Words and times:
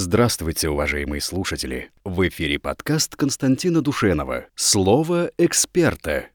Здравствуйте, 0.00 0.68
уважаемые 0.68 1.20
слушатели! 1.20 1.90
В 2.04 2.28
эфире 2.28 2.60
подкаст 2.60 3.16
Константина 3.16 3.82
Душенова 3.82 4.46
«Слово 4.54 5.32
эксперта». 5.38 6.26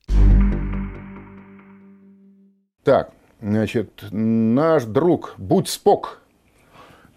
Так, 2.84 3.14
значит, 3.40 4.04
наш 4.12 4.84
друг, 4.84 5.36
будь 5.38 5.70
спок. 5.70 6.20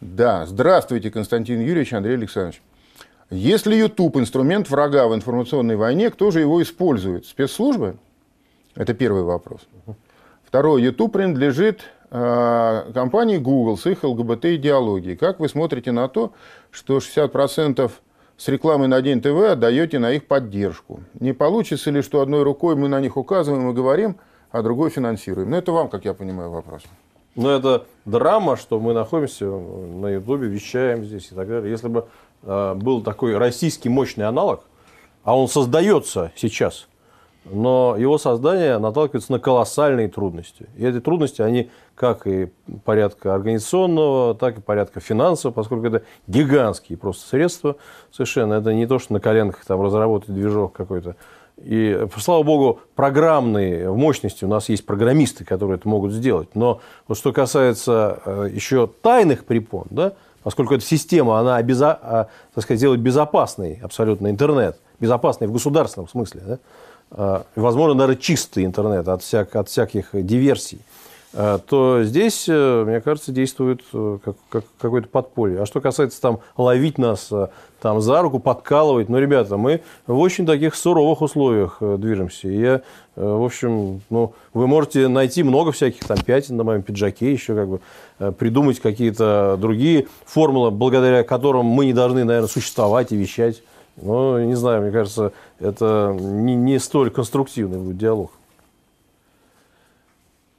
Да, 0.01 0.47
здравствуйте, 0.47 1.11
Константин 1.11 1.59
Юрьевич, 1.59 1.93
Андрей 1.93 2.15
Александрович. 2.15 2.63
Если 3.29 3.75
YouTube 3.75 4.17
инструмент 4.17 4.71
врага 4.71 5.09
в 5.09 5.17
информационной 5.17 5.75
войне, 5.75 6.13
кто 6.13 6.31
же 6.31 6.39
его 6.39 6.63
использует? 6.63 7.27
Спецслужбы? 7.27 7.97
Это 8.77 8.95
первый 8.95 9.25
вопрос. 9.25 9.63
Второй. 10.45 10.81
YouTube 10.81 11.13
принадлежит 11.13 11.83
компании 12.09 13.39
Google 13.39 13.77
с 13.77 13.87
их 13.87 14.05
ЛГБТ-идеологией. 14.05 15.17
Как 15.17 15.41
вы 15.41 15.49
смотрите 15.49 15.93
на 15.93 16.09
то, 16.09 16.33
что 16.71 16.99
60% 16.99 17.91
с 18.37 18.49
рекламой 18.49 18.89
на 18.89 19.01
День 19.03 19.21
ТВ 19.21 19.51
отдаете 19.51 19.99
на 19.99 20.13
их 20.13 20.27
поддержку? 20.27 21.01
Не 21.19 21.33
получится 21.33 21.91
ли, 21.91 22.03
что 22.03 22.21
одной 22.21 22.43
рукой 22.43 22.77
мы 22.77 22.89
на 22.89 23.01
них 23.01 23.17
указываем 23.17 23.71
и 23.71 23.73
говорим, 23.73 24.17
а 24.51 24.63
другой 24.63 24.91
финансируем? 24.91 25.51
Ну, 25.51 25.57
это 25.57 25.73
вам, 25.73 25.89
как 25.89 26.05
я 26.05 26.15
понимаю, 26.15 26.51
вопрос. 26.51 26.83
Ну, 27.35 27.49
это 27.51 27.87
драма, 28.05 28.57
что 28.57 28.81
мы 28.81 28.95
находимся 28.95 29.47
на 29.47 30.09
Ютубе, 30.09 30.47
вещаем 30.47 31.05
здесь 31.05 31.31
и 31.33 31.35
так 31.35 31.49
далее. 31.49 31.71
Если 31.71 31.89
бы 31.89 32.07
э, 32.43 32.75
был 32.75 33.03
такой 33.03 33.37
российский 33.37 33.89
мощный 33.89 34.27
аналог, 34.27 34.65
а 35.25 35.37
он 35.37 35.49
создается 35.49 36.33
сейчас– 36.37 36.89
но 37.51 37.97
его 37.97 38.19
создание 38.19 38.79
наталкивается 38.79 39.33
на 39.33 39.39
колоссальные 39.39 40.09
трудности. 40.09 40.67
И 40.77 40.85
эти 40.85 41.01
трудности, 41.01 41.43
они 41.43 41.71
как 41.95 42.27
и 42.27 42.51
порядка 42.85 43.35
организационного, 43.35 44.35
так 44.35 44.59
и 44.59 44.61
порядка 44.61 45.01
финансового, 45.01 45.55
поскольку 45.55 45.87
это 45.87 46.03
гигантские 46.27 46.99
просто 46.99 47.29
средства 47.29 47.77
совершенно. 48.11 48.55
Это 48.55 48.75
не 48.75 48.87
то, 48.87 48.99
что 48.99 49.13
на 49.13 49.21
коленках 49.21 49.65
там 49.65 49.81
разработать 49.81 50.35
движок 50.35 50.73
какой-то. 50.73 51.17
И, 51.57 52.07
слава 52.19 52.43
богу, 52.43 52.81
программные 52.95 53.91
в 53.91 53.97
мощности 53.97 54.45
у 54.45 54.49
нас 54.49 54.69
есть 54.69 54.85
программисты, 54.85 55.45
которые 55.45 55.77
это 55.77 55.89
могут 55.89 56.13
сделать. 56.13 56.55
Но 56.55 56.81
вот 57.09 57.17
что 57.17 57.33
касается 57.33 58.21
э, 58.27 58.49
еще 58.53 58.91
тайных 59.01 59.47
препон, 59.47 59.87
да, 59.89 60.13
поскольку 60.43 60.75
эта 60.75 60.85
система, 60.85 61.39
она 61.39 61.57
обезо, 61.57 61.99
а, 62.03 62.29
так 62.55 62.65
сказать, 62.65 62.81
делает 62.81 63.01
безопасный 63.01 63.81
абсолютно 63.83 64.29
интернет, 64.29 64.79
безопасный 65.01 65.47
в 65.47 65.53
государственном 65.53 66.09
смысле, 66.09 66.43
да, 66.47 66.59
Э, 66.59 66.96
возможно, 67.11 67.99
даже 67.99 68.17
чистый 68.17 68.65
интернет 68.65 69.07
от, 69.09 69.23
всяк, 69.23 69.55
от 69.57 69.69
всяких 69.69 70.09
диверсий, 70.13 70.81
э, 71.33 71.59
то 71.67 72.03
здесь, 72.03 72.47
э, 72.49 72.85
мне 72.85 73.01
кажется, 73.01 73.31
действует 73.33 73.83
как, 73.93 74.37
как 74.49 74.65
какое-то 74.79 75.09
подполье. 75.09 75.63
А 75.63 75.67
что 75.67 75.81
касается 75.81 76.21
там 76.21 76.41
ловить 76.57 76.99
нас 76.99 77.31
там 77.81 78.01
за 78.01 78.23
руку, 78.23 78.39
подкалывать, 78.41 79.09
ну, 79.09 79.19
ребята, 79.19 79.57
мы 79.57 79.83
в 80.07 80.19
очень 80.19 80.47
таких 80.47 80.75
суровых 80.75 81.23
условиях 81.23 81.79
движемся. 81.81 82.49
И 82.49 82.59
я, 82.59 82.81
в 83.15 83.45
общем, 83.45 84.01
ну, 84.11 84.33
вы 84.53 84.67
можете 84.67 85.07
найти 85.09 85.43
много 85.43 85.73
всяких 85.73 86.05
там 86.05 86.19
пятен 86.19 86.57
на 86.57 86.65
моем 86.65 86.83
пиджаке, 86.83 87.33
еще 87.33 87.55
как 87.55 87.69
бы 87.69 87.81
придумать 88.33 88.81
какие-то 88.81 89.57
другие 89.61 90.09
формулы, 90.25 90.71
благодаря 90.73 91.23
которым 91.23 91.67
мы 91.67 91.85
не 91.85 91.93
должны, 91.93 92.25
наверное, 92.25 92.49
существовать 92.49 93.13
и 93.13 93.17
вещать. 93.17 93.63
Ну, 93.97 94.45
не 94.45 94.55
знаю, 94.55 94.83
мне 94.83 94.93
кажется, 94.93 95.33
это 95.59 96.15
не, 96.19 96.55
не 96.55 96.79
столь 96.79 97.11
конструктивный 97.11 97.79
будет 97.79 97.97
диалог. 97.97 98.31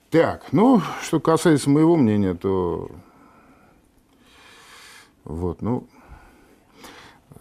Так, 0.09 0.47
ну, 0.51 0.81
что 1.03 1.19
касается 1.19 1.69
моего 1.69 1.95
мнения, 1.95 2.33
то 2.33 2.89
вот, 5.25 5.61
ну, 5.61 5.85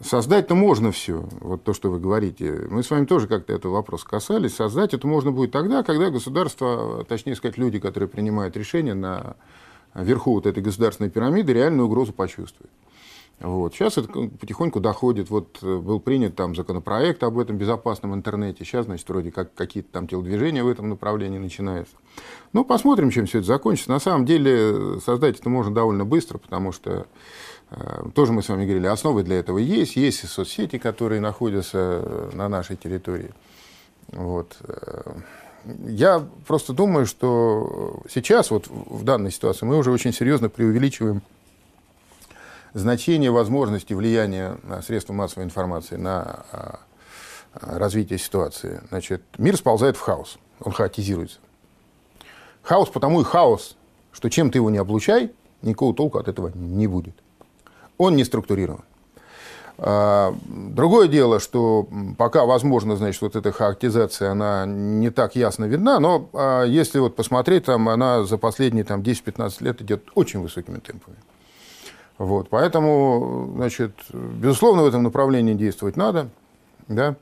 создать-то 0.00 0.54
можно 0.54 0.90
все, 0.92 1.24
вот 1.40 1.62
то, 1.62 1.72
что 1.72 1.90
вы 1.90 2.00
говорите. 2.00 2.66
Мы 2.68 2.82
с 2.82 2.90
вами 2.90 3.06
тоже 3.06 3.28
как-то 3.28 3.52
этот 3.52 3.66
вопрос 3.66 4.04
касались. 4.04 4.56
Создать 4.56 4.92
это 4.92 5.06
можно 5.06 5.30
будет 5.30 5.52
тогда, 5.52 5.82
когда 5.82 6.10
государство, 6.10 7.04
точнее 7.04 7.36
сказать, 7.36 7.56
люди, 7.56 7.78
которые 7.78 8.08
принимают 8.08 8.56
решения 8.56 8.94
на 8.94 9.36
верху 9.94 10.32
вот 10.32 10.46
этой 10.46 10.62
государственной 10.62 11.08
пирамиды, 11.08 11.52
реальную 11.52 11.86
угрозу 11.86 12.12
почувствуют. 12.12 12.70
Вот. 13.40 13.74
Сейчас 13.74 13.98
это 13.98 14.08
потихоньку 14.08 14.80
доходит. 14.80 15.28
Вот 15.28 15.58
э, 15.62 15.76
был 15.76 16.00
принят 16.00 16.36
там 16.36 16.54
законопроект 16.54 17.22
об 17.22 17.38
этом 17.38 17.58
безопасном 17.58 18.14
интернете. 18.14 18.64
Сейчас, 18.64 18.86
значит, 18.86 19.06
вроде 19.08 19.30
как 19.30 19.52
какие-то 19.54 19.92
там 19.92 20.08
телодвижения 20.08 20.64
в 20.64 20.68
этом 20.68 20.88
направлении 20.88 21.38
начинаются. 21.38 21.94
Ну, 22.54 22.64
посмотрим, 22.64 23.10
чем 23.10 23.26
все 23.26 23.38
это 23.38 23.46
закончится. 23.46 23.90
На 23.90 24.00
самом 24.00 24.24
деле 24.24 24.52
э, 24.54 24.98
создать 25.04 25.38
это 25.38 25.50
можно 25.50 25.74
довольно 25.74 26.06
быстро, 26.06 26.38
потому 26.38 26.72
что 26.72 27.06
э, 27.70 28.04
тоже 28.14 28.32
мы 28.32 28.42
с 28.42 28.48
вами 28.48 28.64
говорили, 28.64 28.86
основы 28.86 29.22
для 29.22 29.38
этого 29.38 29.58
есть. 29.58 29.96
Есть 29.96 30.24
и 30.24 30.26
соцсети, 30.26 30.78
которые 30.78 31.20
находятся 31.20 32.30
на 32.32 32.48
нашей 32.48 32.76
территории. 32.76 33.34
Вот. 34.12 34.56
Я 35.84 36.24
просто 36.46 36.72
думаю, 36.72 37.06
что 37.06 38.02
сейчас, 38.08 38.50
вот 38.50 38.68
в 38.68 39.02
данной 39.04 39.32
ситуации, 39.32 39.66
мы 39.66 39.76
уже 39.76 39.90
очень 39.90 40.12
серьезно 40.12 40.48
преувеличиваем 40.48 41.22
значение 42.76 43.30
возможности 43.30 43.94
влияния 43.94 44.58
на 44.62 44.82
средства 44.82 45.14
массовой 45.14 45.44
информации 45.44 45.96
на 45.96 46.44
а, 46.52 46.78
а, 47.54 47.78
развитие 47.78 48.18
ситуации. 48.18 48.82
Значит, 48.90 49.22
мир 49.38 49.56
сползает 49.56 49.96
в 49.96 50.00
хаос, 50.00 50.38
он 50.60 50.72
хаотизируется. 50.72 51.38
Хаос 52.62 52.90
потому 52.90 53.22
и 53.22 53.24
хаос, 53.24 53.76
что 54.12 54.28
чем 54.28 54.50
ты 54.50 54.58
его 54.58 54.68
не 54.68 54.76
облучай, 54.76 55.32
никакого 55.62 55.94
толку 55.94 56.18
от 56.18 56.28
этого 56.28 56.52
не 56.54 56.86
будет. 56.86 57.14
Он 57.96 58.14
не 58.14 58.24
структурирован. 58.24 58.84
А, 59.78 60.34
другое 60.44 61.08
дело, 61.08 61.40
что 61.40 61.88
пока, 62.18 62.44
возможно, 62.44 62.96
значит, 62.96 63.22
вот 63.22 63.36
эта 63.36 63.52
хаотизация, 63.52 64.32
она 64.32 64.66
не 64.66 65.08
так 65.08 65.34
ясно 65.34 65.64
видна, 65.64 65.98
но 65.98 66.28
если 66.66 66.98
вот 66.98 67.16
посмотреть, 67.16 67.64
там, 67.64 67.88
она 67.88 68.24
за 68.24 68.36
последние 68.36 68.84
там, 68.84 69.00
10-15 69.00 69.64
лет 69.64 69.80
идет 69.80 70.04
очень 70.14 70.40
высокими 70.42 70.78
темпами. 70.78 71.16
Вот, 72.18 72.48
поэтому, 72.48 73.52
значит, 73.56 73.92
безусловно, 74.12 74.82
в 74.82 74.86
этом 74.86 75.02
направлении 75.02 75.54
действовать 75.54 75.96
надо, 75.96 76.28
да, 76.88 77.16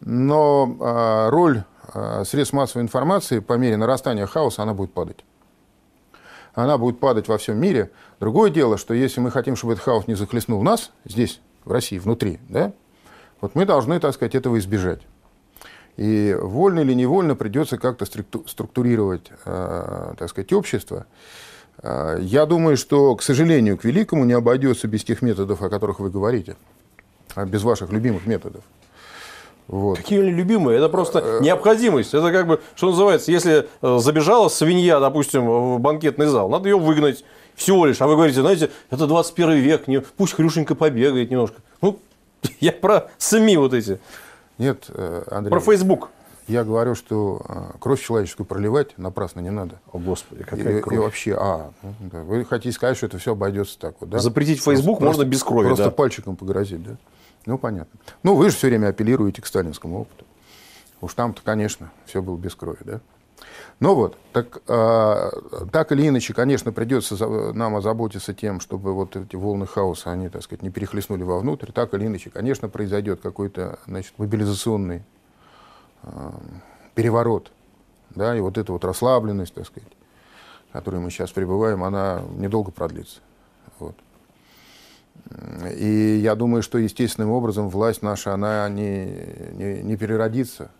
но 0.00 0.76
а, 0.80 1.30
роль 1.30 1.64
а, 1.92 2.24
средств 2.24 2.54
массовой 2.54 2.82
информации 2.82 3.40
по 3.40 3.54
мере 3.54 3.76
нарастания 3.76 4.26
хаоса, 4.26 4.62
она 4.62 4.74
будет 4.74 4.92
падать. 4.92 5.24
Она 6.54 6.78
будет 6.78 7.00
падать 7.00 7.28
во 7.28 7.38
всем 7.38 7.60
мире. 7.60 7.90
Другое 8.20 8.50
дело, 8.50 8.78
что 8.78 8.94
если 8.94 9.20
мы 9.20 9.30
хотим, 9.30 9.56
чтобы 9.56 9.74
этот 9.74 9.84
хаос 9.84 10.06
не 10.06 10.14
захлестнул 10.14 10.62
нас, 10.62 10.92
здесь, 11.04 11.40
в 11.64 11.72
России, 11.72 11.98
внутри, 11.98 12.38
да, 12.48 12.72
вот 13.40 13.54
мы 13.54 13.64
должны, 13.64 13.98
так 14.00 14.14
сказать, 14.14 14.34
этого 14.34 14.58
избежать. 14.58 15.00
И 15.96 16.36
вольно 16.40 16.80
или 16.80 16.94
невольно 16.94 17.34
придется 17.34 17.76
как-то 17.76 18.06
структурировать, 18.46 19.30
э, 19.44 20.14
так 20.16 20.28
сказать, 20.28 20.52
общество. 20.52 21.06
А, 21.82 22.18
я 22.18 22.46
думаю, 22.46 22.76
что, 22.76 23.14
к 23.16 23.22
сожалению, 23.22 23.76
к 23.76 23.84
великому 23.84 24.24
не 24.24 24.32
обойдется 24.32 24.88
без 24.88 25.04
тех 25.04 25.22
методов, 25.22 25.62
о 25.62 25.68
которых 25.68 26.00
вы 26.00 26.10
говорите, 26.10 26.56
а 27.34 27.44
без 27.44 27.62
ваших 27.62 27.90
любимых 27.90 28.26
методов. 28.26 28.62
Вот. 29.68 29.98
Какие 29.98 30.20
любимые? 30.20 30.78
Это 30.78 30.88
просто 30.88 31.18
э, 31.18 31.38
необходимость. 31.42 32.14
Это 32.14 32.32
как 32.32 32.46
бы, 32.46 32.60
что 32.74 32.88
называется, 32.88 33.30
если 33.30 33.68
э, 33.82 33.98
забежала 33.98 34.48
свинья, 34.48 34.98
допустим, 34.98 35.46
в 35.46 35.78
банкетный 35.78 36.26
зал, 36.26 36.48
надо 36.48 36.70
ее 36.70 36.78
выгнать 36.78 37.22
всего 37.54 37.84
лишь. 37.84 38.00
А 38.00 38.06
вы 38.06 38.14
говорите, 38.14 38.40
знаете, 38.40 38.70
это 38.90 39.06
21 39.06 39.58
век, 39.58 39.86
не, 39.86 40.00
пусть 40.00 40.32
Хрюшенька 40.32 40.74
побегает 40.74 41.30
немножко. 41.30 41.56
Ну, 41.82 41.98
я 42.60 42.72
про 42.72 43.10
СМИ 43.18 43.58
вот 43.58 43.74
эти. 43.74 44.00
Нет, 44.56 44.86
э, 44.88 45.24
Андрей. 45.30 45.50
Про 45.50 45.60
Facebook. 45.60 46.08
Я 46.48 46.64
говорю, 46.64 46.94
что 46.94 47.42
а, 47.46 47.76
кровь 47.78 48.02
человеческую 48.02 48.46
проливать 48.46 48.96
напрасно 48.96 49.40
не 49.40 49.50
надо. 49.50 49.80
О, 49.92 49.98
Господи, 49.98 50.42
какая 50.42 50.78
и, 50.78 50.80
кровь. 50.80 50.96
И 50.96 50.98
вообще, 50.98 51.36
а, 51.38 51.72
ну, 51.82 51.94
да, 52.00 52.22
вы 52.22 52.44
хотите 52.46 52.74
сказать, 52.74 52.96
что 52.96 53.06
это 53.06 53.18
все 53.18 53.32
обойдется 53.32 53.78
так 53.78 53.96
вот, 54.00 54.08
да? 54.08 54.18
Запретить 54.18 54.62
Facebook 54.62 54.98
просто, 54.98 55.18
можно 55.18 55.30
без 55.30 55.44
крови, 55.44 55.66
Просто 55.66 55.84
да. 55.84 55.90
пальчиком 55.90 56.36
погрозить, 56.36 56.82
да? 56.82 56.96
Ну, 57.44 57.58
понятно. 57.58 58.00
Ну, 58.22 58.34
вы 58.34 58.48
же 58.48 58.56
все 58.56 58.68
время 58.68 58.88
апеллируете 58.88 59.42
к 59.42 59.46
сталинскому 59.46 60.00
опыту. 60.00 60.24
Уж 61.02 61.12
там-то, 61.14 61.42
конечно, 61.44 61.92
все 62.06 62.22
было 62.22 62.36
без 62.36 62.54
крови, 62.54 62.78
да? 62.80 63.00
Ну 63.78 63.94
вот, 63.94 64.16
так, 64.32 64.62
э, 64.66 65.30
так 65.70 65.92
или 65.92 66.08
иначе, 66.08 66.34
конечно, 66.34 66.72
придется 66.72 67.14
нам 67.52 67.76
озаботиться 67.76 68.34
тем, 68.34 68.58
чтобы 68.58 68.92
вот 68.92 69.14
эти 69.14 69.36
волны 69.36 69.66
хаоса, 69.66 70.10
они, 70.10 70.28
так 70.28 70.42
сказать, 70.42 70.62
не 70.62 70.70
перехлестнули 70.70 71.22
вовнутрь. 71.22 71.70
Так 71.70 71.94
или 71.94 72.06
иначе, 72.06 72.30
конечно, 72.30 72.68
произойдет 72.68 73.20
какой-то, 73.20 73.78
значит, 73.86 74.14
мобилизационный 74.16 75.04
переворот, 76.94 77.52
да, 78.10 78.36
и 78.36 78.40
вот 78.40 78.58
эта 78.58 78.72
вот 78.72 78.84
расслабленность, 78.84 79.54
так 79.54 79.66
сказать, 79.66 79.92
в 80.70 80.72
которой 80.72 81.00
мы 81.00 81.10
сейчас 81.10 81.30
пребываем, 81.30 81.84
она 81.84 82.22
недолго 82.36 82.70
продлится. 82.70 83.20
Вот. 83.78 83.94
И 85.76 86.20
я 86.22 86.34
думаю, 86.34 86.62
что 86.62 86.78
естественным 86.78 87.30
образом 87.30 87.68
власть 87.68 88.02
наша, 88.02 88.32
она 88.32 88.68
не, 88.68 89.06
не, 89.52 89.82
не 89.82 89.96
переродится, 89.96 90.70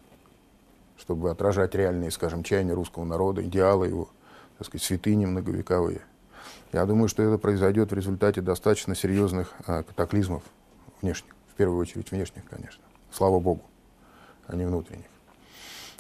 чтобы 0.96 1.30
отражать 1.30 1.74
реальные, 1.74 2.10
скажем, 2.10 2.42
чаяния 2.42 2.74
русского 2.74 3.04
народа, 3.04 3.44
идеалы 3.44 3.88
его, 3.88 4.08
так 4.56 4.66
сказать, 4.66 4.84
святыни 4.84 5.26
многовековые. 5.26 6.00
Я 6.72 6.84
думаю, 6.86 7.08
что 7.08 7.22
это 7.22 7.38
произойдет 7.38 7.90
в 7.90 7.94
результате 7.94 8.40
достаточно 8.40 8.94
серьезных 8.94 9.54
э, 9.66 9.82
катаклизмов 9.84 10.42
внешних, 11.00 11.34
в 11.52 11.56
первую 11.56 11.78
очередь 11.78 12.10
внешних, 12.10 12.44
конечно. 12.44 12.82
Слава 13.10 13.40
Богу, 13.40 13.62
а 14.48 14.56
не 14.56 14.64
внутренних. 14.64 15.06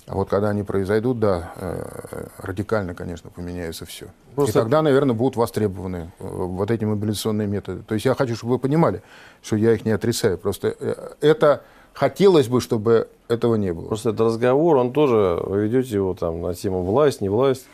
А 0.08 0.14
вот 0.14 0.30
когда 0.30 0.48
они 0.48 0.62
произойдут, 0.62 1.20
да, 1.20 1.52
э, 1.56 2.26
радикально, 2.38 2.94
конечно, 2.94 3.28
поменяется 3.28 3.84
все. 3.84 4.06
Просто... 4.34 4.58
И 4.58 4.62
тогда, 4.62 4.80
наверное, 4.80 5.14
будут 5.14 5.36
востребованы 5.36 6.10
э, 6.18 6.26
вот 6.26 6.70
эти 6.70 6.84
мобилизационные 6.86 7.46
методы. 7.46 7.82
То 7.82 7.92
есть 7.92 8.06
я 8.06 8.14
хочу, 8.14 8.34
чтобы 8.34 8.54
вы 8.54 8.58
понимали, 8.58 9.02
что 9.42 9.56
я 9.56 9.74
их 9.74 9.84
не 9.84 9.90
отрицаю. 9.90 10.38
Просто 10.38 10.74
э, 10.80 10.94
это 11.20 11.62
хотелось 11.92 12.48
бы, 12.48 12.62
чтобы 12.62 13.08
этого 13.28 13.56
не 13.56 13.70
было. 13.74 13.88
Просто 13.88 14.10
этот 14.10 14.22
разговор, 14.22 14.78
он 14.78 14.94
тоже, 14.94 15.42
вы 15.44 15.68
ведете 15.68 15.96
его 15.96 16.14
там 16.14 16.40
на 16.40 16.54
тему 16.54 16.84
власть, 16.84 17.20
не 17.20 17.28
власть. 17.28 17.66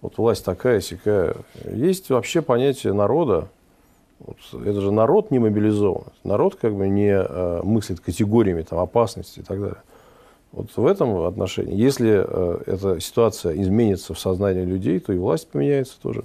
Вот 0.00 0.16
власть 0.16 0.44
такая, 0.44 0.80
сякая. 0.80 1.34
Есть 1.64 2.08
вообще 2.08 2.40
понятие 2.40 2.92
народа. 2.92 3.48
Вот 4.20 4.36
это 4.64 4.80
же 4.80 4.92
народ 4.92 5.32
не 5.32 5.40
мобилизован. 5.40 6.04
Народ 6.22 6.54
как 6.54 6.72
бы 6.72 6.86
не 6.86 7.20
мыслит 7.64 7.98
категориями 7.98 8.62
там, 8.62 8.78
опасности 8.78 9.40
и 9.40 9.42
так 9.42 9.58
далее. 9.58 9.78
Вот 10.54 10.70
в 10.76 10.86
этом 10.86 11.26
отношении, 11.26 11.74
если 11.74 12.24
э, 12.24 12.58
эта 12.66 13.00
ситуация 13.00 13.60
изменится 13.60 14.14
в 14.14 14.20
сознании 14.20 14.64
людей, 14.64 15.00
то 15.00 15.12
и 15.12 15.18
власть 15.18 15.48
поменяется 15.48 16.00
тоже. 16.00 16.22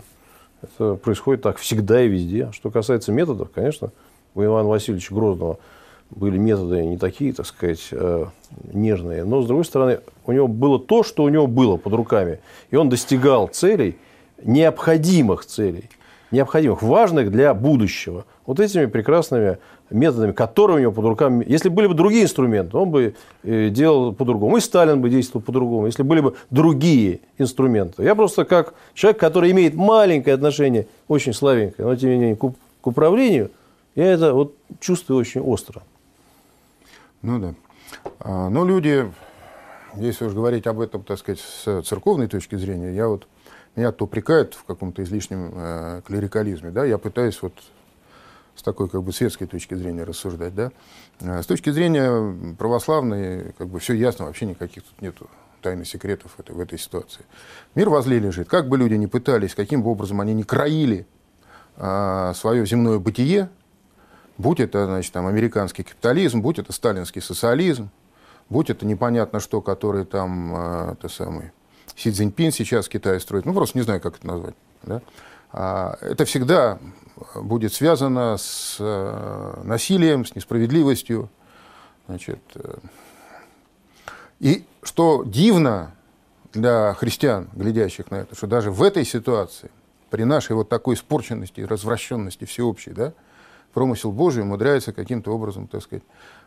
Это 0.61 0.95
происходит 0.95 1.41
так 1.41 1.57
всегда 1.57 2.03
и 2.03 2.07
везде. 2.07 2.51
Что 2.51 2.69
касается 2.69 3.11
методов, 3.11 3.49
конечно, 3.49 3.91
у 4.35 4.43
Ивана 4.43 4.69
Васильевича 4.69 5.15
Грозного 5.15 5.57
были 6.11 6.37
методы 6.37 6.85
не 6.85 6.97
такие, 6.97 7.33
так 7.33 7.47
сказать, 7.47 7.87
э, 7.91 8.25
нежные. 8.71 9.23
Но, 9.23 9.41
с 9.41 9.47
другой 9.47 9.65
стороны, 9.65 9.99
у 10.27 10.31
него 10.31 10.47
было 10.47 10.77
то, 10.77 11.01
что 11.01 11.23
у 11.23 11.29
него 11.29 11.47
было 11.47 11.77
под 11.77 11.93
руками. 11.93 12.39
И 12.69 12.75
он 12.75 12.87
достигал 12.87 13.47
целей, 13.47 13.97
необходимых 14.43 15.43
целей, 15.43 15.89
необходимых, 16.31 16.81
важных 16.81 17.31
для 17.31 17.53
будущего. 17.53 18.25
Вот 18.45 18.59
этими 18.59 18.85
прекрасными 18.85 19.57
методами, 19.89 20.31
которые 20.31 20.77
у 20.77 20.79
него 20.79 20.91
под 20.91 21.05
руками. 21.05 21.45
Если 21.47 21.69
были 21.69 21.87
бы 21.87 21.93
другие 21.93 22.23
инструменты, 22.23 22.77
он 22.77 22.89
бы 22.89 23.15
э, 23.43 23.69
делал 23.69 24.13
по-другому. 24.13 24.57
И 24.57 24.59
Сталин 24.59 25.01
бы 25.01 25.09
действовал 25.09 25.43
по-другому, 25.43 25.87
если 25.87 26.03
были 26.03 26.21
бы 26.21 26.35
другие 26.49 27.21
инструменты. 27.37 28.03
Я 28.03 28.15
просто 28.15 28.45
как 28.45 28.73
человек, 28.93 29.19
который 29.19 29.51
имеет 29.51 29.75
маленькое 29.75 30.35
отношение, 30.35 30.87
очень 31.07 31.33
слабенькое, 31.33 31.87
но 31.87 31.95
тем 31.95 32.09
не 32.09 32.17
менее, 32.17 32.35
к, 32.35 32.53
управлению, 32.83 33.51
я 33.95 34.13
это 34.13 34.33
вот 34.33 34.55
чувствую 34.79 35.19
очень 35.19 35.41
остро. 35.41 35.81
Ну 37.21 37.39
да. 37.39 37.53
А, 38.19 38.49
но 38.49 38.65
люди, 38.65 39.11
если 39.95 40.25
уж 40.25 40.33
говорить 40.33 40.67
об 40.67 40.79
этом, 40.79 41.03
так 41.03 41.17
сказать, 41.19 41.39
с 41.39 41.81
церковной 41.83 42.27
точки 42.27 42.55
зрения, 42.55 42.93
я 42.93 43.07
вот 43.07 43.27
меня 43.75 43.91
то 43.91 44.05
упрекают 44.05 44.53
в 44.53 44.63
каком-то 44.63 45.03
излишнем 45.03 45.51
э, 45.53 46.01
клерикализме, 46.05 46.71
да, 46.71 46.85
я 46.85 46.97
пытаюсь 46.97 47.41
вот 47.41 47.53
с 48.55 48.61
такой 48.61 48.89
как 48.89 49.03
бы 49.03 49.13
светской 49.13 49.45
точки 49.45 49.73
зрения 49.73 50.03
рассуждать, 50.03 50.53
да. 50.53 50.71
А 51.21 51.41
с 51.41 51.45
точки 51.45 51.69
зрения 51.69 52.55
православной, 52.55 53.53
как 53.57 53.67
бы 53.69 53.79
все 53.79 53.93
ясно, 53.93 54.25
вообще 54.25 54.45
никаких 54.45 54.83
тут 54.83 55.01
нету 55.01 55.29
тайны 55.61 55.85
секретов 55.85 56.33
в 56.35 56.39
этой, 56.39 56.55
в 56.55 56.59
этой 56.59 56.77
ситуации. 56.77 57.25
Мир 57.75 57.89
возле 57.89 58.19
лежит. 58.19 58.49
Как 58.49 58.67
бы 58.67 58.77
люди 58.77 58.95
ни 58.95 59.05
пытались, 59.05 59.55
каким 59.55 59.83
бы 59.83 59.91
образом 59.91 60.21
они 60.21 60.33
ни 60.33 60.43
краили 60.43 61.07
а, 61.77 62.33
свое 62.33 62.65
земное 62.65 62.99
бытие, 62.99 63.49
будь 64.37 64.59
это, 64.59 64.85
значит, 64.85 65.13
там, 65.13 65.27
американский 65.27 65.83
капитализм, 65.83 66.41
будь 66.41 66.59
это 66.59 66.73
сталинский 66.73 67.21
социализм, 67.21 67.89
будь 68.49 68.69
это 68.69 68.85
непонятно 68.85 69.39
что, 69.39 69.61
который 69.61 70.05
там, 70.05 70.53
а, 70.55 70.93
это 70.93 71.07
самый, 71.09 71.51
Си 71.99 72.11
Цзиньпин 72.11 72.53
сейчас 72.53 72.85
в 72.85 72.89
Китае 72.89 73.19
строит, 73.19 73.45
ну, 73.45 73.53
просто 73.53 73.77
не 73.77 73.83
знаю, 73.83 73.99
как 73.99 74.15
это 74.17 74.25
назвать, 74.25 74.55
да? 74.83 75.01
а, 75.51 75.97
это 75.99 76.23
всегда 76.23 76.79
будет 77.35 77.73
связано 77.73 78.37
с 78.37 78.77
э, 78.79 79.61
насилием, 79.63 80.25
с 80.25 80.33
несправедливостью. 80.33 81.29
Значит, 82.07 82.39
э, 82.55 82.77
и 84.39 84.65
что 84.81 85.23
дивно 85.25 85.91
для 86.53 86.93
христиан, 86.93 87.49
глядящих 87.51 88.09
на 88.11 88.15
это, 88.15 88.33
что 88.33 88.47
даже 88.47 88.71
в 88.71 88.81
этой 88.81 89.03
ситуации, 89.03 89.69
при 90.09 90.23
нашей 90.23 90.55
вот 90.55 90.69
такой 90.69 90.95
испорченности, 90.95 91.59
развращенности 91.59 92.45
всеобщей, 92.45 92.91
да, 92.91 93.11
промысел 93.73 94.13
Божий 94.13 94.43
умудряется 94.43 94.93
каким-то 94.93 95.31
образом, 95.31 95.67
так 95.67 95.83
сказать, 95.83 96.03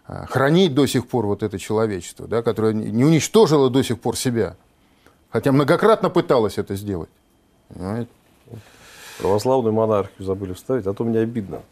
э, 0.09 0.25
хранить 0.31 0.73
до 0.73 0.87
сих 0.87 1.07
пор 1.09 1.27
вот 1.27 1.43
это 1.43 1.59
человечество, 1.59 2.27
да, 2.27 2.43
которое 2.43 2.73
не 2.73 3.05
уничтожило 3.05 3.69
до 3.69 3.83
сих 3.83 4.01
пор 4.01 4.17
себя, 4.17 4.57
хотя 5.33 5.53
многократно 5.53 6.11
пыталось 6.11 6.59
это 6.59 6.77
сделать. 6.77 7.11
Понимаете? 7.69 8.11
Православную 9.19 9.73
монархию 9.73 10.25
забыли 10.25 10.53
вставить, 10.53 10.87
а 10.87 10.95
то 10.95 11.05
мне 11.05 11.21
обидно. 11.21 11.63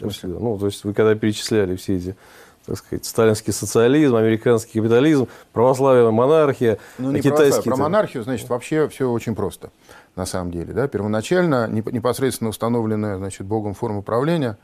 Ну, 0.00 0.58
то 0.58 0.66
есть 0.66 0.84
вы 0.84 0.94
когда 0.94 1.14
перечисляли 1.14 1.76
все 1.76 1.96
эти 1.96 2.16
так 2.66 2.76
сказать, 2.76 3.04
сталинский 3.04 3.52
социализм, 3.52 4.16
американский 4.16 4.78
капитализм, 4.78 5.28
православие, 5.52 6.10
монархия, 6.10 6.78
ну, 6.98 7.10
не 7.10 7.20
китайский... 7.20 7.68
Про 7.68 7.76
монархию, 7.76 8.22
значит, 8.22 8.48
вообще 8.48 8.86
все 8.88 9.10
очень 9.10 9.34
просто, 9.34 9.70
на 10.14 10.26
самом 10.26 10.52
деле. 10.52 10.72
Да? 10.72 10.86
Первоначально 10.86 11.66
непосредственно 11.68 12.50
установленная 12.50 13.16
значит, 13.16 13.46
Богом 13.46 13.74
форма 13.74 14.02
правления 14.02 14.58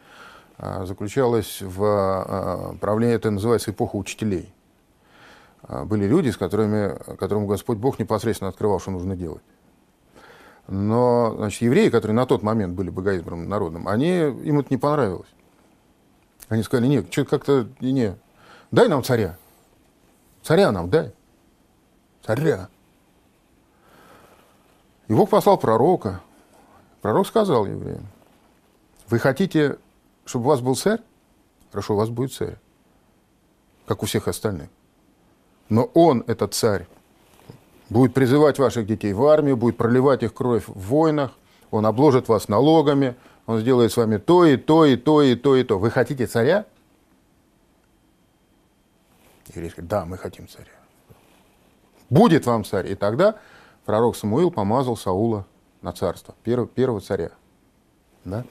а, 0.59 0.85
заключалась 0.85 1.63
в 1.63 1.83
а, 1.83 2.75
правлении, 2.81 3.17
это 3.17 3.31
называется 3.31 3.71
эпоха 3.71 3.97
учителей. 3.97 4.53
А, 5.69 5.85
были 5.85 6.07
люди, 6.07 6.31
с 6.31 6.37
которыми, 6.37 6.97
которым 7.17 7.47
Господь 7.47 7.79
Бог 7.79 7.99
непосредственно 7.99 8.51
открывал, 8.51 8.81
что 8.81 8.91
нужно 8.91 9.17
делать. 9.17 9.43
Но 10.69 11.35
значит, 11.37 11.63
евреи, 11.63 11.91
которые 11.91 12.17
на 12.17 12.27
тот 12.27 12.43
момент 12.43 12.75
были 12.75 12.91
богоизбранным 12.91 13.49
народом, 13.49 13.87
они, 13.89 14.19
им 14.19 14.61
это 14.61 14.69
не 14.71 14.77
понравилось. 14.77 15.29
Они 16.49 16.63
сказали, 16.63 16.87
нет, 16.87 17.13
что 17.13 17.25
как-то 17.25 17.69
не, 17.81 18.17
дай 18.71 18.89
нам 18.89 19.03
царя. 19.03 19.37
Царя 20.43 20.71
нам 20.73 20.91
дай. 20.91 21.13
Царя. 22.25 22.69
И 25.09 25.15
Бог 25.15 25.31
послал 25.31 25.59
пророка. 25.59 26.21
Пророк 27.01 27.27
сказал 27.27 27.67
евреям, 27.67 28.07
вы 29.09 29.21
хотите, 29.21 29.79
чтобы 30.25 30.47
у 30.47 30.49
вас 30.49 30.61
был 30.61 30.75
царь? 30.75 31.01
Хорошо, 31.71 31.95
у 31.95 31.97
вас 31.97 32.09
будет 32.09 32.33
царь, 32.33 32.57
как 33.87 34.03
у 34.03 34.07
всех 34.07 34.27
остальных. 34.27 34.69
Но 35.69 35.85
он, 35.95 36.25
этот 36.27 36.55
царь, 36.55 36.87
будет 37.89 38.15
призывать 38.15 38.59
ваших 38.59 38.87
детей 38.87 39.13
в 39.13 39.25
армию, 39.27 39.57
будет 39.57 39.77
проливать 39.77 40.23
их 40.23 40.35
кровь 40.35 40.65
в 40.67 40.79
войнах, 40.89 41.33
он 41.71 41.87
обложит 41.87 42.29
вас 42.29 42.49
налогами, 42.49 43.17
он 43.47 43.61
сделает 43.61 43.93
с 43.93 43.97
вами 43.97 44.19
то 44.19 44.45
и 44.45 44.57
то, 44.57 44.85
и 44.85 44.97
то, 44.97 45.23
и 45.23 45.35
то, 45.35 45.57
и 45.57 45.63
то. 45.65 45.79
Вы 45.79 45.91
хотите 45.91 46.27
царя? 46.27 46.67
Еврей 49.49 49.71
говорит, 49.71 49.89
да, 49.89 50.05
мы 50.05 50.19
хотим 50.19 50.49
царя. 50.49 50.67
Будет 52.11 52.47
вам 52.47 52.65
царь. 52.65 52.91
И 52.91 52.95
тогда 52.95 53.39
пророк 53.85 54.17
Самуил 54.17 54.51
помазал 54.51 54.97
Саула 54.97 55.47
на 55.83 55.93
царство, 55.93 56.35
первого, 56.43 57.01
царя. 57.01 57.31
Да? 58.25 58.45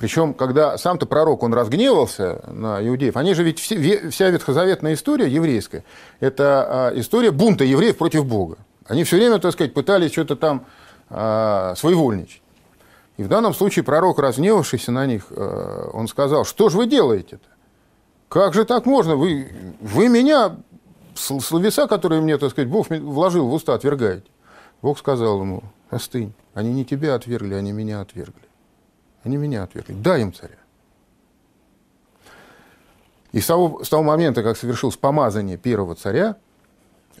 Причем, 0.00 0.32
когда 0.32 0.78
сам-то 0.78 1.04
пророк, 1.04 1.42
он 1.42 1.52
разгневался 1.52 2.42
на 2.50 2.80
иудеев, 2.82 3.18
они 3.18 3.34
же 3.34 3.42
ведь 3.42 3.58
все, 3.58 4.08
вся 4.08 4.30
ветхозаветная 4.30 4.94
история 4.94 5.28
еврейская, 5.28 5.84
это 6.20 6.88
а, 6.88 6.92
история 6.98 7.30
бунта 7.30 7.64
евреев 7.64 7.98
против 7.98 8.24
Бога. 8.24 8.56
Они 8.86 9.04
все 9.04 9.16
время, 9.16 9.38
так 9.38 9.52
сказать, 9.52 9.74
пытались 9.74 10.12
что-то 10.12 10.36
там 10.36 10.64
э, 11.10 11.74
своевольничать. 11.76 12.40
И 13.18 13.22
в 13.22 13.28
данном 13.28 13.52
случае 13.52 13.84
пророк, 13.84 14.18
разгневавшийся 14.18 14.90
на 14.90 15.04
них, 15.04 15.26
э, 15.30 15.90
он 15.92 16.08
сказал, 16.08 16.46
что 16.46 16.70
же 16.70 16.78
вы 16.78 16.86
делаете-то? 16.86 17.46
Как 18.30 18.54
же 18.54 18.64
так 18.64 18.86
можно? 18.86 19.16
Вы, 19.16 19.52
вы 19.80 20.08
меня, 20.08 20.56
словеса, 21.14 21.86
которые 21.86 22.22
мне, 22.22 22.38
так 22.38 22.52
сказать, 22.52 22.70
Бог 22.70 22.88
вложил 22.88 23.48
в 23.48 23.52
уста, 23.52 23.74
отвергаете. 23.74 24.26
Бог 24.80 24.98
сказал 24.98 25.42
ему, 25.42 25.62
остынь, 25.90 26.32
они 26.54 26.72
не 26.72 26.86
тебя 26.86 27.14
отвергли, 27.14 27.52
они 27.52 27.72
меня 27.72 28.00
отвергли. 28.00 28.49
Они 29.22 29.36
меня 29.36 29.62
отвергли. 29.62 29.94
Дай 29.94 30.22
им 30.22 30.32
царя. 30.32 30.56
И 33.32 33.40
с 33.40 33.46
того, 33.46 33.84
с 33.84 33.88
того 33.88 34.02
момента, 34.02 34.42
как 34.42 34.56
совершилось 34.56 34.96
помазание 34.96 35.56
первого 35.56 35.94
царя, 35.94 36.36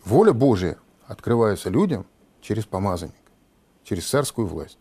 воля 0.04 0.32
Божия– 0.32 0.76
открывается 1.10 1.70
людям 1.70 2.06
через 2.40 2.64
помазанник, 2.64 3.14
через 3.82 4.08
царскую 4.08 4.46
власть. 4.46 4.78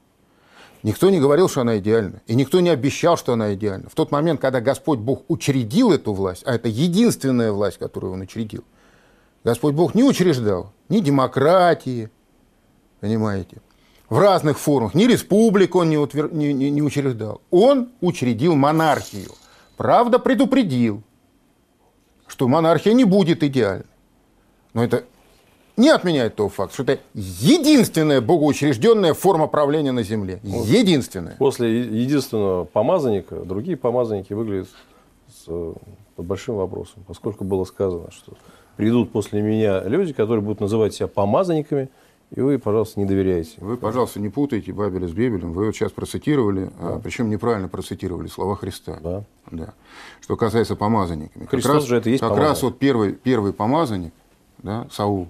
Никто 0.83 1.09
не 1.09 1.19
говорил, 1.19 1.49
что 1.49 1.61
она 1.61 1.79
идеальна. 1.79 2.21
И 2.27 2.35
никто 2.35 2.59
не 2.59 2.69
обещал, 2.69 3.17
что 3.17 3.33
она 3.33 3.53
идеальна. 3.55 3.89
В 3.89 3.95
тот 3.95 4.11
момент, 4.11 4.39
когда 4.39 4.61
Господь 4.61 4.99
Бог 4.99 5.23
учредил 5.27 5.91
эту 5.91 6.13
власть, 6.13 6.43
а 6.45 6.53
это 6.53 6.69
единственная 6.69 7.51
власть, 7.51 7.79
которую 7.79 8.13
Он 8.13 8.21
учредил, 8.21 8.63
Господь 9.43 9.73
Бог 9.73 9.95
не 9.95 10.03
учреждал 10.03 10.71
ни 10.87 10.99
демократии, 10.99 12.11
понимаете, 12.99 13.57
в 14.09 14.17
разных 14.17 14.59
формах, 14.59 14.93
ни 14.93 15.05
республику 15.05 15.79
Он 15.79 15.89
не, 15.89 15.97
утвер... 15.97 16.33
не, 16.33 16.53
не, 16.53 16.69
не 16.69 16.81
учреждал. 16.81 17.41
Он 17.51 17.89
учредил 18.01 18.55
монархию. 18.55 19.31
Правда, 19.77 20.19
предупредил, 20.19 21.03
что 22.27 22.47
монархия 22.47 22.93
не 22.93 23.05
будет 23.05 23.43
идеальной. 23.43 23.85
Но 24.73 24.83
это 24.83 25.03
не 25.77 25.89
отменяет 25.89 26.35
того 26.35 26.49
факта, 26.49 26.73
что 26.73 26.83
это 26.83 26.99
единственная 27.13 28.19
богоучрежденная 28.19 29.13
форма 29.13 29.47
правления 29.47 29.93
на 29.93 30.03
земле. 30.03 30.39
Единственная. 30.43 31.35
После 31.37 31.81
единственного 31.81 32.65
помазанника 32.65 33.37
другие 33.45 33.77
помазанники 33.77 34.33
выглядят 34.33 34.67
с, 35.27 35.45
э, 35.47 35.73
под 36.17 36.25
большим 36.25 36.55
вопросом, 36.55 37.03
поскольку 37.07 37.45
было 37.45 37.63
сказано, 37.63 38.11
что 38.11 38.33
придут 38.75 39.11
после 39.11 39.41
меня 39.41 39.81
люди, 39.83 40.11
которые 40.11 40.43
будут 40.43 40.59
называть 40.59 40.93
себя 40.93 41.07
помазанниками, 41.07 41.89
и 42.31 42.41
вы, 42.41 42.59
пожалуйста, 42.59 42.99
не 42.99 43.05
доверяйте. 43.05 43.55
Вы, 43.57 43.75
пожалуйста, 43.75 44.19
не 44.19 44.29
путайте 44.29 44.71
Бабеля 44.71 45.07
с 45.07 45.11
Бебелем. 45.11 45.51
Вы 45.51 45.65
вот 45.65 45.75
сейчас 45.75 45.91
процитировали, 45.91 46.71
а, 46.79 46.99
причем 47.03 47.29
неправильно 47.29 47.67
процитировали 47.67 48.27
слова 48.27 48.55
Христа. 48.55 48.99
Да. 49.01 49.23
Да. 49.49 49.73
Что 50.21 50.35
касается 50.37 50.75
помазанниками. 50.75 51.45
Христос 51.47 51.63
как 51.71 51.73
раз, 51.81 51.83
же 51.85 51.97
это 51.97 52.09
есть 52.09 52.21
Как 52.21 52.29
помазанник. 52.29 52.49
раз 52.51 52.63
вот 52.63 52.77
первый, 52.77 53.13
первый 53.13 53.51
помазанник, 53.51 54.13
да, 54.59 54.87
Саул, 54.91 55.29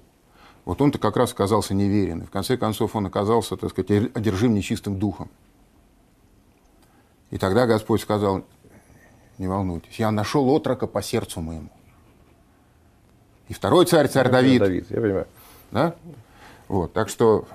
вот 0.65 0.82
он-то 0.82 1.00
как 1.00 1.15
раз 1.15 1.32
оказался 1.32 1.74
неверен. 1.74 2.24
И 2.24 2.25
в 2.25 2.32
конце 2.32 2.58
концов 2.58 2.96
он 2.98 3.06
оказался, 3.06 3.56
так 3.56 3.70
сказать, 3.70 4.12
одержим 4.13 4.53
нечистым 4.53 5.00
духом. 5.00 5.29
И 7.32 7.38
тогда 7.38 7.65
Господь 7.65 8.01
сказал, 8.01 8.44
не 9.38 9.48
волнуйтесь, 9.48 9.98
я 10.00 10.12
нашел 10.12 10.50
отрока 10.50 10.86
по 10.86 11.01
сердцу 11.01 11.39
моему. 11.39 11.70
И 13.48 13.53
второй 13.53 13.86
царь, 13.86 14.10
царь 14.10 14.29
Давид, 14.29 14.60
Давид, 14.60 14.86
я 14.91 15.01
понимаю. 15.01 15.27
да? 15.72 15.96
Вот, 16.69 16.93
так 16.93 17.09
что 17.09 17.45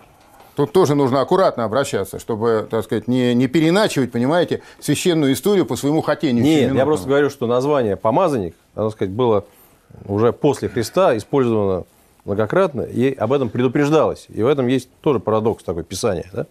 тут 0.57 0.73
тоже 0.73 0.95
нужно 0.95 1.21
аккуратно 1.21 1.65
обращаться, 1.65 2.19
чтобы, 2.19 2.67
так 2.69 2.85
сказать, 2.85 3.09
не, 3.09 3.33
не 3.35 3.47
переначивать, 3.47 4.13
понимаете, 4.13 4.61
священную 4.81 5.33
историю 5.33 5.67
по 5.67 5.77
своему 5.77 6.03
хотению. 6.03 6.45
Нет, 6.45 6.75
я 6.75 6.85
просто 6.85 7.09
говорю, 7.09 7.31
что 7.31 7.47
название 7.47 7.97
помазанник, 7.97 8.55
надо 8.75 8.91
сказать, 8.91 9.13
было 9.13 9.45
уже 10.07 10.33
после 10.33 10.69
Христа 10.69 11.17
использовано 11.17 11.85
многократно, 12.25 12.83
и 12.83 13.15
об 13.15 13.33
этом 13.33 13.49
предупреждалось. 13.51 14.27
И 14.29 14.43
в 14.43 14.47
этом 14.47 14.67
есть 14.67 14.89
тоже 15.01 15.21
парадокс 15.21 15.63
такой 15.63 15.85
Писания. 15.85 16.27
Да? 16.33 16.47